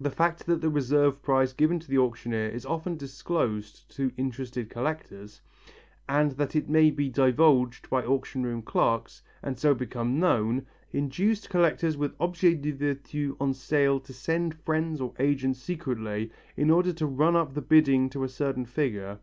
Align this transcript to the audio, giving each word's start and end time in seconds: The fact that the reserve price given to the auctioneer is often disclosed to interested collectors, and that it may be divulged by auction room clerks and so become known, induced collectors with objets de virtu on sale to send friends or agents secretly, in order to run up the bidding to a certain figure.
The 0.00 0.10
fact 0.10 0.46
that 0.46 0.60
the 0.62 0.68
reserve 0.68 1.22
price 1.22 1.52
given 1.52 1.78
to 1.78 1.88
the 1.88 1.96
auctioneer 1.98 2.48
is 2.48 2.66
often 2.66 2.96
disclosed 2.96 3.88
to 3.94 4.10
interested 4.16 4.68
collectors, 4.68 5.42
and 6.08 6.32
that 6.32 6.56
it 6.56 6.68
may 6.68 6.90
be 6.90 7.08
divulged 7.08 7.88
by 7.88 8.02
auction 8.02 8.42
room 8.42 8.62
clerks 8.62 9.22
and 9.40 9.56
so 9.56 9.76
become 9.76 10.18
known, 10.18 10.66
induced 10.90 11.50
collectors 11.50 11.96
with 11.96 12.16
objets 12.18 12.60
de 12.62 12.72
virtu 12.72 13.36
on 13.38 13.54
sale 13.54 14.00
to 14.00 14.12
send 14.12 14.56
friends 14.56 15.00
or 15.00 15.14
agents 15.20 15.60
secretly, 15.62 16.32
in 16.56 16.68
order 16.68 16.92
to 16.94 17.06
run 17.06 17.36
up 17.36 17.54
the 17.54 17.62
bidding 17.62 18.10
to 18.10 18.24
a 18.24 18.28
certain 18.28 18.64
figure. 18.64 19.20